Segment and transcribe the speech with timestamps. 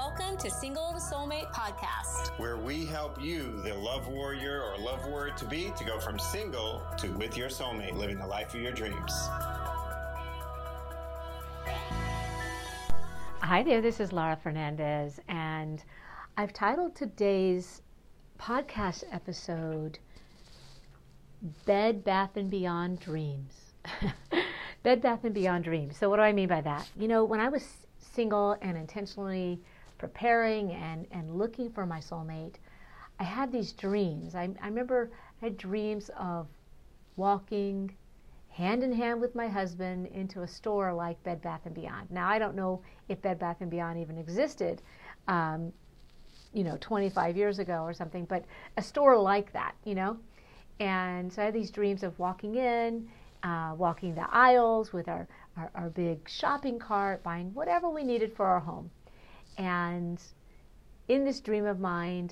[0.00, 5.04] Welcome to Single to Soulmate podcast, where we help you, the love warrior or love
[5.06, 8.62] warrior to be, to go from single to with your soulmate, living the life of
[8.62, 9.12] your dreams.
[13.42, 15.84] Hi there, this is Laura Fernandez, and
[16.38, 17.82] I've titled today's
[18.38, 19.98] podcast episode
[21.66, 23.74] Bed Bath and Beyond Dreams.
[24.82, 25.98] Bed Bath and Beyond Dreams.
[25.98, 26.88] So, what do I mean by that?
[26.96, 29.60] You know, when I was single and intentionally
[30.00, 32.54] preparing and, and looking for my soulmate,
[33.18, 34.34] I had these dreams.
[34.34, 35.10] I, I remember
[35.42, 36.48] I had dreams of
[37.16, 37.94] walking
[38.48, 42.10] hand in hand with my husband into a store like Bed Bath and Beyond.
[42.10, 44.80] Now I don't know if Bed Bath and Beyond even existed,
[45.28, 45.70] um,
[46.54, 48.46] you know, 25 years ago or something, but
[48.78, 50.16] a store like that, you know.
[50.80, 53.06] And so I had these dreams of walking in,
[53.42, 55.28] uh, walking the aisles with our,
[55.58, 58.90] our, our big shopping cart, buying whatever we needed for our home.
[59.60, 60.22] And
[61.08, 62.30] in this dream of mine,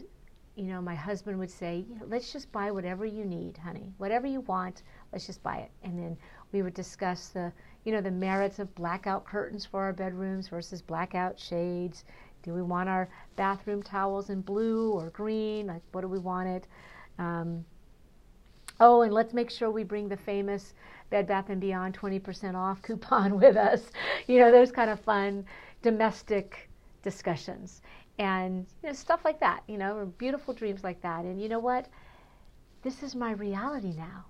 [0.56, 3.92] you know, my husband would say, let's just buy whatever you need, honey.
[3.98, 5.70] Whatever you want, let's just buy it.
[5.82, 6.16] And then
[6.52, 7.52] we would discuss the,
[7.84, 12.06] you know, the merits of blackout curtains for our bedrooms versus blackout shades.
[12.42, 15.66] Do we want our bathroom towels in blue or green?
[15.66, 16.66] Like, what do we want it?
[17.18, 17.62] Um,
[18.80, 20.72] oh, and let's make sure we bring the famous
[21.10, 23.90] Bed Bath and Beyond 20% off coupon with us.
[24.26, 25.44] You know, those kind of fun
[25.82, 26.67] domestic
[27.02, 27.82] discussions
[28.18, 31.24] and you know, stuff like that, you know, beautiful dreams like that.
[31.24, 31.88] And you know what?
[32.82, 34.24] This is my reality now.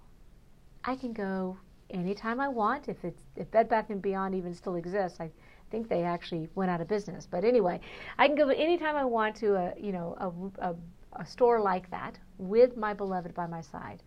[0.84, 1.58] I can go
[1.90, 2.88] anytime I want.
[2.88, 5.30] If it's if Bed Bath and Beyond even still exists, I
[5.70, 7.26] think they actually went out of business.
[7.26, 7.80] But anyway,
[8.18, 10.16] I can go anytime I want to a you know
[10.60, 10.74] a, a,
[11.20, 14.02] a store like that with my beloved by my side.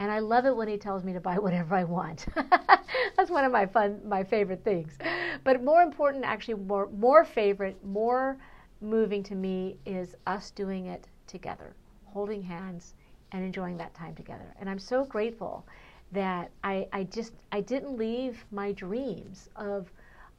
[0.00, 2.26] And I love it when he tells me to buy whatever I want.
[3.16, 4.98] That's one of my fun, my favorite things.
[5.44, 8.38] But more important, actually, more more favorite, more
[8.80, 11.74] moving to me is us doing it together,
[12.06, 12.94] holding hands
[13.32, 14.54] and enjoying that time together.
[14.58, 15.66] And I'm so grateful
[16.12, 19.92] that I, I just I didn't leave my dreams of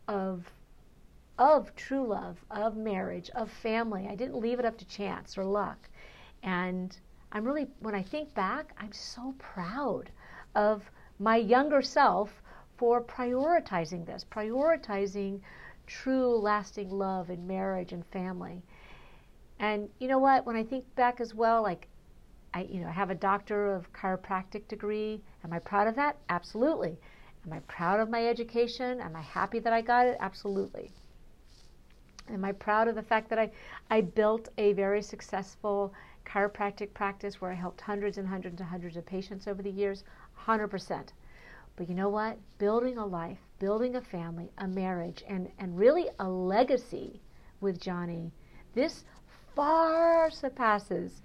[0.08, 0.52] of
[1.38, 4.08] of true love, of marriage, of family.
[4.10, 5.88] I didn't leave it up to chance or luck.
[6.44, 6.96] And
[7.32, 10.12] I'm really when I think back, I'm so proud
[10.56, 12.42] of my younger self
[12.78, 15.40] for prioritizing this, prioritizing
[15.88, 18.64] true lasting love and marriage and family.
[19.60, 20.46] And you know what?
[20.46, 21.88] When I think back as well, like
[22.54, 25.22] I, you know, I have a doctor of chiropractic degree.
[25.44, 26.18] Am I proud of that?
[26.30, 26.98] Absolutely.
[27.46, 29.00] Am I proud of my education?
[29.00, 30.18] Am I happy that I got it?
[30.20, 30.92] Absolutely.
[32.30, 33.52] Am I proud of the fact that I,
[33.90, 35.94] I built a very successful
[36.26, 40.04] chiropractic practice where I helped hundreds and hundreds and hundreds of patients over the years?
[40.46, 41.08] 100%.
[41.76, 42.38] But you know what?
[42.58, 47.22] Building a life, building a family, a marriage, and, and really a legacy
[47.60, 48.32] with Johnny,
[48.74, 49.04] this
[49.56, 51.22] far surpasses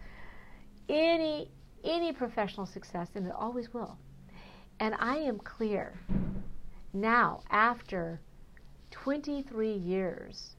[0.88, 1.50] any
[1.84, 3.96] any professional success, and it always will.
[4.80, 6.00] And I am clear
[6.96, 8.20] now, after
[8.90, 10.56] 23 years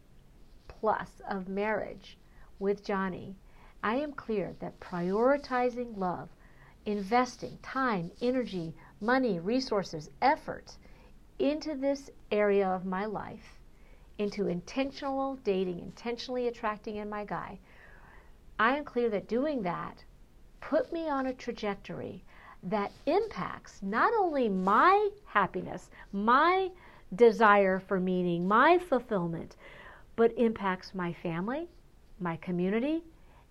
[0.68, 2.19] plus of marriage
[2.59, 3.36] with Johnny,
[3.84, 6.30] I am clear that prioritizing love,
[6.86, 10.78] investing time, energy, money, resources, effort
[11.40, 13.60] into this area of my life,
[14.18, 17.60] into intentional dating, intentionally attracting in my guy,
[18.60, 20.04] I am clear that doing that
[20.62, 22.24] put me on a trajectory
[22.64, 26.72] that impacts not only my happiness, my
[27.16, 29.56] desire for meaning, my fulfillment,
[30.16, 31.70] but impacts my family,
[32.20, 33.04] my community,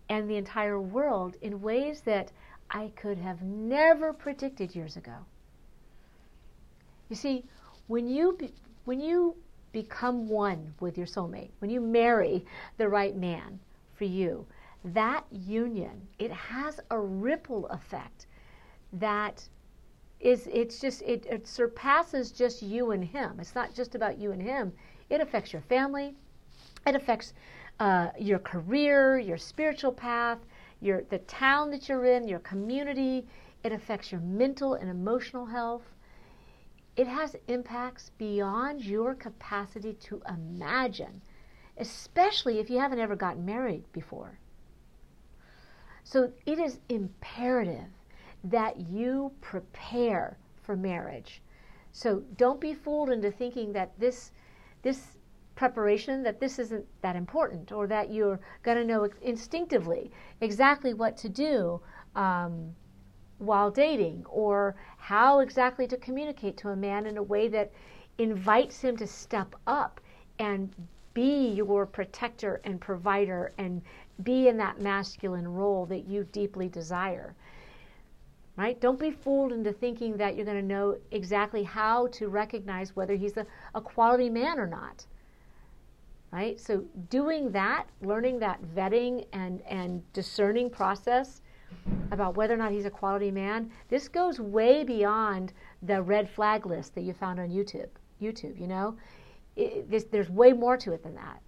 [0.09, 2.33] and the entire world in ways that
[2.71, 5.15] I could have never predicted years ago.
[7.09, 7.45] You see,
[7.87, 8.53] when you be,
[8.85, 9.37] when you
[9.73, 12.45] become one with your soulmate, when you marry
[12.79, 13.61] the right man
[13.95, 14.47] for you,
[14.85, 18.27] that union it has a ripple effect
[18.93, 19.49] that
[20.21, 23.39] is it's just it, it surpasses just you and him.
[23.41, 24.73] It's not just about you and him.
[25.11, 26.15] It affects your family.
[26.87, 27.35] It affects
[27.81, 30.39] uh, your career, your spiritual path,
[30.81, 33.27] your the town that you're in, your community.
[33.65, 35.83] It affects your mental and emotional health
[36.97, 41.21] it has impacts beyond your capacity to imagine,
[41.77, 44.39] especially if you haven't ever gotten married before.
[46.03, 47.91] So it is imperative
[48.45, 51.43] that you prepare for marriage.
[51.93, 54.33] So don't be fooled into thinking that this
[54.83, 55.16] this
[55.57, 61.17] preparation that this isn't that important or that you're going to know instinctively exactly what
[61.17, 61.81] to do
[62.15, 62.75] um,
[63.39, 67.73] while dating or how exactly to communicate to a man in a way that
[68.19, 70.01] invites him to step up
[70.39, 70.75] and
[71.15, 73.81] be your protector and provider and
[74.23, 77.35] be in that masculine role that you deeply desire.
[78.57, 78.79] Right?
[78.81, 83.15] Don't be fooled into thinking that you're going to know exactly how to recognize whether
[83.15, 85.07] he's a, a quality man or not.
[86.37, 86.61] Right?
[86.61, 91.41] So doing that, learning that vetting and, and discerning process
[92.11, 96.67] about whether or not he's a quality man, this goes way beyond the red flag
[96.67, 97.89] list that you found on YouTube.
[98.21, 98.99] YouTube, you know,
[99.57, 101.41] it, this, there's way more to it than that.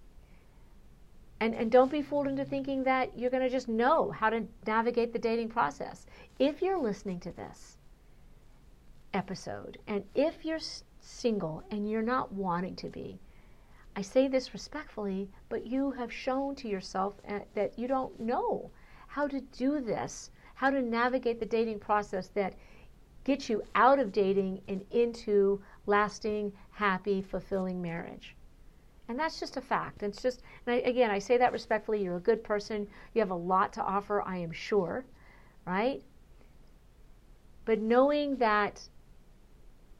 [1.39, 4.43] And, and don't be fooled into thinking that you're going to just know how to
[4.65, 6.07] navigate the dating process.
[6.39, 7.77] If you're listening to this
[9.13, 10.57] episode, and if you're
[10.99, 13.19] single and you're not wanting to be,
[13.99, 18.71] I say this respectfully, but you have shown to yourself uh, that you don't know
[19.07, 22.53] how to do this, how to navigate the dating process that
[23.25, 28.37] gets you out of dating and into lasting, happy, fulfilling marriage.
[29.09, 30.01] And that's just a fact.
[30.01, 32.01] It's just, and I, again, I say that respectfully.
[32.01, 32.87] You're a good person.
[33.13, 35.03] You have a lot to offer, I am sure,
[35.65, 36.01] right?
[37.65, 38.79] But knowing that,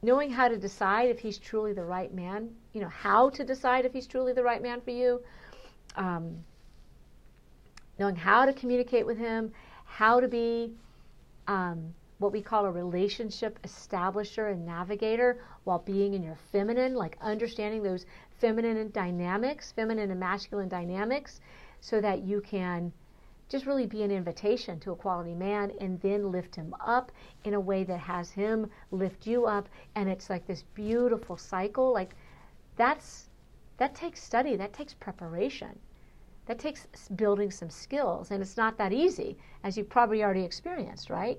[0.02, 3.84] knowing how to decide if he's truly the right man, you know, how to decide
[3.84, 5.20] if he's truly the right man for you,
[5.96, 6.44] um,
[7.98, 9.52] knowing how to communicate with him,
[9.84, 10.72] how to be
[11.46, 17.16] um, what we call a relationship establisher and navigator while being in your feminine, like
[17.20, 18.06] understanding those
[18.40, 21.40] feminine dynamics, feminine and masculine dynamics,
[21.80, 22.92] so that you can
[23.50, 27.10] just really be an invitation to a quality man and then lift him up
[27.42, 29.68] in a way that has him lift you up.
[29.96, 31.92] And it's like this beautiful cycle.
[31.92, 32.14] Like
[32.76, 33.28] that's
[33.78, 34.54] that takes study.
[34.54, 35.78] That takes preparation.
[36.46, 36.86] That takes
[37.16, 38.30] building some skills.
[38.30, 41.38] And it's not that easy as you've probably already experienced right?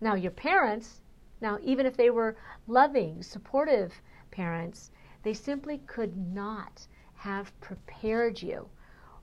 [0.00, 1.02] Now, your parents,
[1.40, 2.36] now, even if they were
[2.66, 3.92] loving, supportive
[4.30, 4.90] parents,
[5.24, 6.86] they simply could not
[7.16, 8.68] have prepared you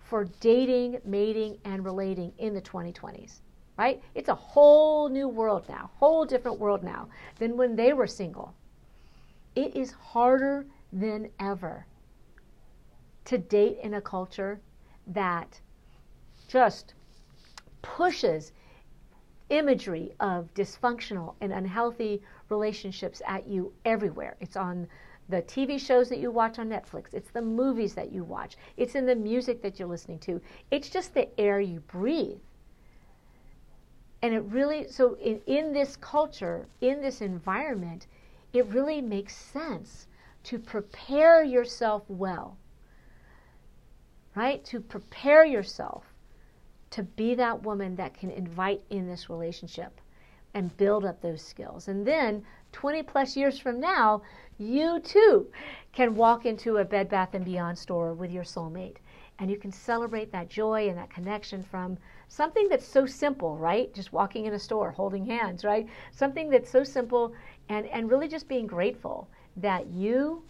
[0.05, 3.41] for dating, mating, and relating in the 2020s,
[3.77, 4.01] right?
[4.13, 7.09] It's a whole new world now, whole different world now
[7.39, 8.53] than when they were single.
[9.55, 11.87] It is harder than ever
[13.25, 14.61] to date in a culture
[15.07, 15.59] that
[16.47, 16.93] just
[17.81, 18.51] pushes
[19.49, 24.37] imagery of dysfunctional and unhealthy relationships at you everywhere.
[24.39, 24.87] It's on
[25.29, 28.95] the TV shows that you watch on Netflix, it's the movies that you watch, it's
[28.95, 30.41] in the music that you're listening to,
[30.71, 32.39] it's just the air you breathe.
[34.21, 38.07] And it really, so in, in this culture, in this environment,
[38.53, 40.07] it really makes sense
[40.43, 42.57] to prepare yourself well,
[44.35, 44.63] right?
[44.65, 46.05] To prepare yourself
[46.91, 49.99] to be that woman that can invite in this relationship
[50.55, 51.87] and build up those skills.
[51.87, 54.23] And then 20 plus years from now,
[54.57, 55.47] you too
[55.93, 58.95] can walk into a Bed Bath and Beyond store with your soulmate
[59.39, 61.97] and you can celebrate that joy and that connection from
[62.29, 63.93] something that's so simple, right?
[63.93, 65.87] Just walking in a store, holding hands, right?
[66.11, 67.33] Something that's so simple
[67.69, 70.43] and and really just being grateful that you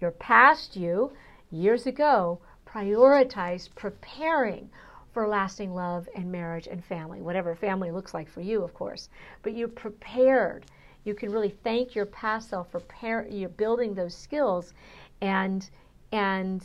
[0.00, 1.12] your past you
[1.50, 4.68] years ago prioritized preparing
[5.12, 9.10] for lasting love and marriage and family, whatever family looks like for you, of course.
[9.42, 10.66] But you're prepared.
[11.04, 14.72] You can really thank your past self for par- you're building those skills
[15.20, 15.68] and
[16.12, 16.64] and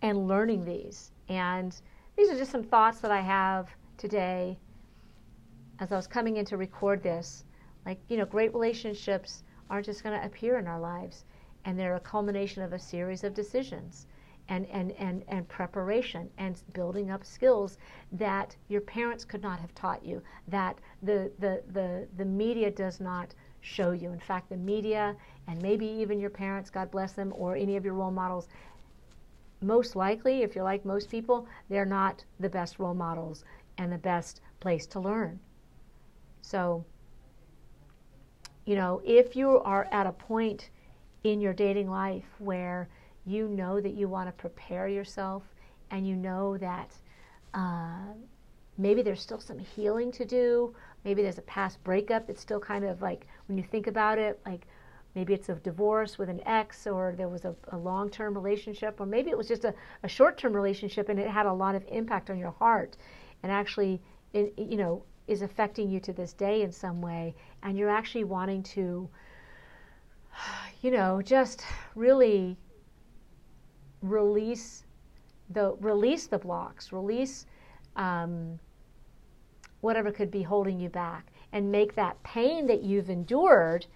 [0.00, 1.12] and learning these.
[1.28, 1.74] And
[2.16, 4.58] these are just some thoughts that I have today
[5.78, 7.44] as I was coming in to record this.
[7.86, 11.24] Like, you know, great relationships aren't just going to appear in our lives,
[11.64, 14.06] and they're a culmination of a series of decisions
[14.48, 17.78] and, and, and, and preparation and building up skills
[18.12, 23.00] that your parents could not have taught you, that the, the, the, the media does
[23.00, 24.12] not show you.
[24.12, 27.84] In fact, the media and maybe even your parents, God bless them, or any of
[27.84, 28.48] your role models,
[29.60, 33.44] most likely, if you're like most people, they're not the best role models
[33.78, 35.38] and the best place to learn.
[36.40, 36.84] So,
[38.66, 40.70] you know, if you are at a point
[41.24, 42.88] in your dating life where
[43.24, 45.42] you know that you want to prepare yourself
[45.90, 46.94] and you know that
[47.54, 48.12] uh,
[48.78, 50.74] maybe there's still some healing to do.
[51.04, 54.40] Maybe there's a past breakup that's still kind of like, when you think about it,
[54.46, 54.66] like
[55.14, 59.00] maybe it's a divorce with an ex or there was a, a long term relationship,
[59.00, 61.74] or maybe it was just a, a short term relationship and it had a lot
[61.74, 62.96] of impact on your heart
[63.42, 64.00] and actually,
[64.32, 67.34] it, you know, is affecting you to this day in some way.
[67.62, 69.08] And you're actually wanting to,
[70.82, 71.62] you know, just
[71.94, 72.56] really
[74.02, 74.84] release
[75.50, 77.46] the release the blocks, release
[77.96, 78.58] um,
[79.80, 83.86] whatever could be holding you back, and make that pain that you've endured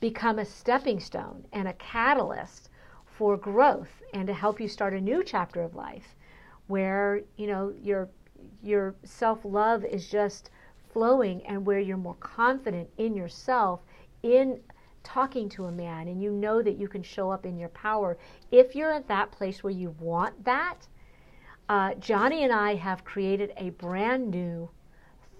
[0.00, 2.68] become a stepping stone and a catalyst
[3.06, 6.16] for growth and to help you start a new chapter of life
[6.66, 8.08] where, you know, your
[8.62, 10.50] your self-love is just
[10.92, 13.80] flowing and where you're more confident in yourself
[14.22, 14.60] in
[15.04, 18.18] talking to a man and you know that you can show up in your power.
[18.50, 20.88] If you're at that place where you want that,
[21.68, 24.68] uh, Johnny and I have created a brand new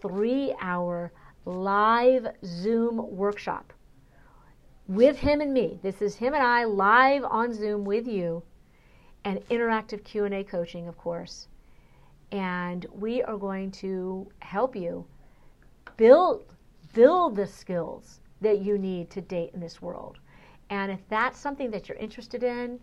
[0.01, 1.13] three hour
[1.45, 3.73] live Zoom workshop
[4.87, 5.79] with him and me.
[5.83, 8.43] This is him and I live on Zoom with you
[9.25, 11.49] and interactive Q&A coaching, of course.
[12.31, 15.07] And we are going to help you
[15.97, 16.45] build
[16.93, 20.19] build the skills that you need to date in this world.
[20.71, 22.81] And if that's something that you're interested in,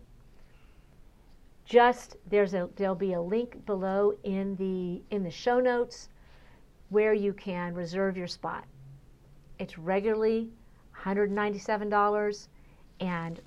[1.64, 6.08] just there's a there'll be a link below in the in the show notes
[6.90, 8.64] where you can reserve your spot.
[9.58, 10.50] It's regularly
[10.94, 12.48] $197
[13.00, 13.40] and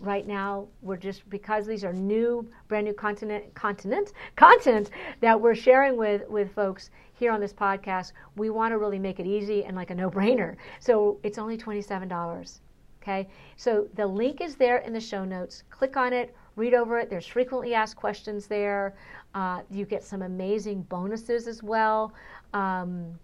[0.00, 4.90] right now we're just because these are new brand new continent continent content
[5.20, 9.18] that we're sharing with with folks here on this podcast we want to really make
[9.18, 10.56] it easy and like a no-brainer.
[10.80, 12.60] So it's only $27
[13.02, 13.28] okay?
[13.56, 15.62] So the link is there in the show notes.
[15.70, 17.08] Click on it read over it.
[17.08, 18.96] There's frequently asked questions there.
[19.34, 22.12] Uh, you get some amazing bonuses as well
[22.52, 23.18] um,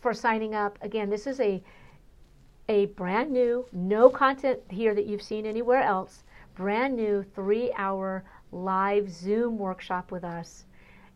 [0.00, 0.78] for signing up.
[0.82, 1.62] Again this is a
[2.68, 8.24] a brand new, no content here that you've seen anywhere else, brand new three hour
[8.52, 10.64] live Zoom workshop with us.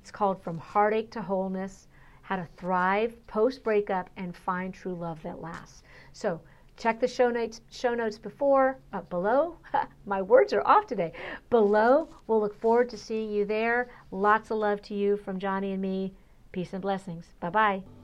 [0.00, 1.88] It's called From Heartache to Wholeness
[2.23, 5.83] How to Thrive Post Breakup and Find True Love That Lasts.
[6.12, 6.40] So,
[6.76, 9.57] check the show notes show notes before uh, below.
[10.07, 11.12] My words are off today.
[11.50, 12.09] Below.
[12.26, 13.90] We'll look forward to seeing you there.
[14.11, 16.14] Lots of love to you from johnny and me.
[16.52, 17.26] Peace and blessings.
[17.40, 18.00] Bye bye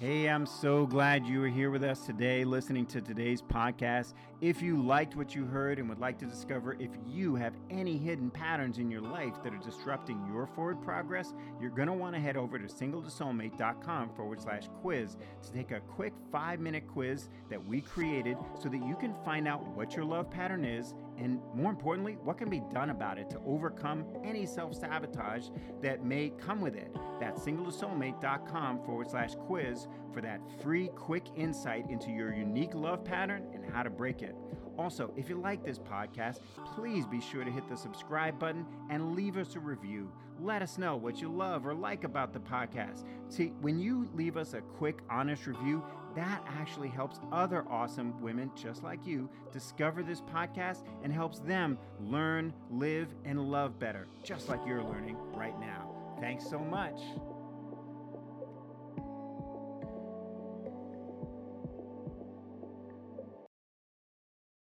[0.00, 4.14] Hey, I'm so glad you are here with us today listening to today's podcast.
[4.40, 7.98] If you liked what you heard and would like to discover if you have any
[7.98, 12.14] hidden patterns in your life that are disrupting your forward progress, you're going to want
[12.14, 17.30] to head over to singletosoulmate.com forward slash quiz to take a quick five minute quiz
[17.50, 21.40] that we created so that you can find out what your love pattern is and
[21.52, 25.48] more importantly, what can be done about it to overcome any self sabotage
[25.82, 26.94] that may come with it.
[27.18, 33.48] That's singletosoulmate.com forward slash quiz for that free, quick insight into your unique love pattern
[33.72, 34.34] how to break it.
[34.78, 36.40] Also, if you like this podcast,
[36.74, 40.10] please be sure to hit the subscribe button and leave us a review.
[40.40, 43.04] Let us know what you love or like about the podcast.
[43.28, 45.82] See, when you leave us a quick, honest review,
[46.14, 51.76] that actually helps other awesome women just like you discover this podcast and helps them
[52.00, 55.90] learn, live, and love better, just like you're learning right now.
[56.20, 57.00] Thanks so much.